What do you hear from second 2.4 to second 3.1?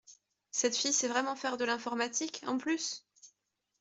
en plus?